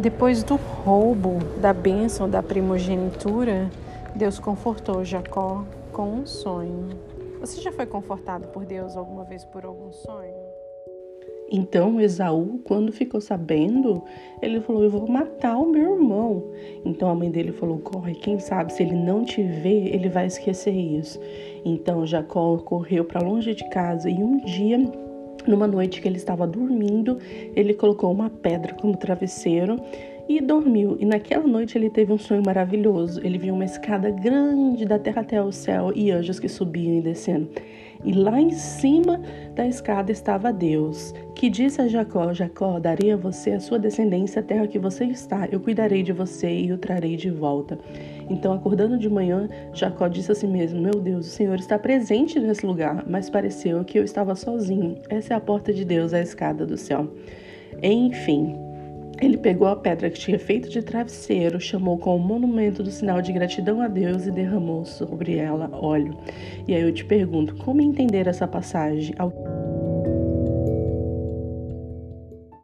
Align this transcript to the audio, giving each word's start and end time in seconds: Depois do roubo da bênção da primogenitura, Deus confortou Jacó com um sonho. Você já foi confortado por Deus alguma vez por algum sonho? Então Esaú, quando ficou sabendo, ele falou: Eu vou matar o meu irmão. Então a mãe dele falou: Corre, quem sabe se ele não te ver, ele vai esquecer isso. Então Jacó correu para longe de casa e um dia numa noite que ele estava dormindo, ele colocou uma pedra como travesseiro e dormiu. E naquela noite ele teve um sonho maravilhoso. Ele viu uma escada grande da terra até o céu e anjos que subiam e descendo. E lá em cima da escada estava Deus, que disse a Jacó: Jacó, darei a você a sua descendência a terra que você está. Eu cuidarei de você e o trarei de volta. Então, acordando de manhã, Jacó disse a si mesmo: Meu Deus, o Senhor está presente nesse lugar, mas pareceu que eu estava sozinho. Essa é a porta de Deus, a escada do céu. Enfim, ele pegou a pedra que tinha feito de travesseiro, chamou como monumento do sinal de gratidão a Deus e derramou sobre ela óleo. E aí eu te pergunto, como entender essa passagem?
Depois 0.00 0.42
do 0.42 0.56
roubo 0.56 1.36
da 1.60 1.74
bênção 1.74 2.26
da 2.26 2.42
primogenitura, 2.42 3.70
Deus 4.16 4.38
confortou 4.38 5.04
Jacó 5.04 5.62
com 5.92 6.04
um 6.04 6.26
sonho. 6.26 6.88
Você 7.38 7.60
já 7.60 7.70
foi 7.70 7.84
confortado 7.84 8.48
por 8.48 8.64
Deus 8.64 8.96
alguma 8.96 9.24
vez 9.24 9.44
por 9.44 9.62
algum 9.62 9.92
sonho? 9.92 10.32
Então 11.52 12.00
Esaú, 12.00 12.60
quando 12.64 12.90
ficou 12.92 13.20
sabendo, 13.20 14.02
ele 14.40 14.62
falou: 14.62 14.84
Eu 14.84 14.90
vou 14.90 15.06
matar 15.06 15.58
o 15.58 15.68
meu 15.68 15.96
irmão. 15.96 16.44
Então 16.82 17.10
a 17.10 17.14
mãe 17.14 17.30
dele 17.30 17.52
falou: 17.52 17.78
Corre, 17.78 18.14
quem 18.14 18.38
sabe 18.38 18.72
se 18.72 18.82
ele 18.82 18.94
não 18.94 19.22
te 19.22 19.42
ver, 19.42 19.94
ele 19.94 20.08
vai 20.08 20.24
esquecer 20.24 20.74
isso. 20.74 21.20
Então 21.62 22.06
Jacó 22.06 22.56
correu 22.56 23.04
para 23.04 23.20
longe 23.20 23.54
de 23.54 23.68
casa 23.68 24.08
e 24.08 24.14
um 24.14 24.38
dia 24.38 24.78
numa 25.46 25.66
noite 25.66 26.00
que 26.00 26.08
ele 26.08 26.16
estava 26.16 26.46
dormindo, 26.46 27.18
ele 27.54 27.74
colocou 27.74 28.10
uma 28.12 28.28
pedra 28.28 28.74
como 28.74 28.96
travesseiro 28.96 29.76
e 30.36 30.40
dormiu. 30.40 30.96
E 31.00 31.04
naquela 31.04 31.44
noite 31.44 31.76
ele 31.76 31.90
teve 31.90 32.12
um 32.12 32.18
sonho 32.18 32.40
maravilhoso. 32.46 33.20
Ele 33.24 33.36
viu 33.36 33.52
uma 33.52 33.64
escada 33.64 34.12
grande 34.12 34.84
da 34.84 34.96
terra 34.96 35.22
até 35.22 35.42
o 35.42 35.50
céu 35.50 35.92
e 35.92 36.12
anjos 36.12 36.38
que 36.38 36.48
subiam 36.48 36.98
e 36.98 37.02
descendo. 37.02 37.48
E 38.04 38.12
lá 38.12 38.40
em 38.40 38.50
cima 38.50 39.20
da 39.56 39.66
escada 39.66 40.12
estava 40.12 40.52
Deus, 40.52 41.12
que 41.34 41.50
disse 41.50 41.82
a 41.82 41.88
Jacó: 41.88 42.32
Jacó, 42.32 42.78
darei 42.78 43.10
a 43.10 43.16
você 43.16 43.50
a 43.50 43.60
sua 43.60 43.76
descendência 43.76 44.40
a 44.40 44.42
terra 44.44 44.68
que 44.68 44.78
você 44.78 45.04
está. 45.04 45.48
Eu 45.50 45.58
cuidarei 45.58 46.02
de 46.04 46.12
você 46.12 46.48
e 46.48 46.72
o 46.72 46.78
trarei 46.78 47.16
de 47.16 47.28
volta. 47.28 47.76
Então, 48.30 48.52
acordando 48.52 48.96
de 48.96 49.10
manhã, 49.10 49.48
Jacó 49.74 50.06
disse 50.06 50.30
a 50.30 50.34
si 50.36 50.46
mesmo: 50.46 50.80
Meu 50.80 50.94
Deus, 50.94 51.26
o 51.26 51.30
Senhor 51.30 51.58
está 51.58 51.76
presente 51.76 52.38
nesse 52.38 52.64
lugar, 52.64 53.04
mas 53.06 53.28
pareceu 53.28 53.84
que 53.84 53.98
eu 53.98 54.04
estava 54.04 54.36
sozinho. 54.36 54.96
Essa 55.10 55.34
é 55.34 55.36
a 55.36 55.40
porta 55.40 55.72
de 55.72 55.84
Deus, 55.84 56.14
a 56.14 56.20
escada 56.20 56.64
do 56.64 56.76
céu. 56.76 57.06
Enfim, 57.82 58.69
ele 59.20 59.36
pegou 59.36 59.68
a 59.68 59.76
pedra 59.76 60.10
que 60.10 60.18
tinha 60.18 60.38
feito 60.38 60.68
de 60.68 60.82
travesseiro, 60.82 61.60
chamou 61.60 61.98
como 61.98 62.26
monumento 62.26 62.82
do 62.82 62.90
sinal 62.90 63.20
de 63.20 63.32
gratidão 63.32 63.80
a 63.80 63.88
Deus 63.88 64.26
e 64.26 64.30
derramou 64.30 64.84
sobre 64.84 65.36
ela 65.36 65.68
óleo. 65.72 66.16
E 66.66 66.74
aí 66.74 66.82
eu 66.82 66.92
te 66.92 67.04
pergunto, 67.04 67.54
como 67.56 67.80
entender 67.80 68.26
essa 68.26 68.48
passagem? 68.48 69.14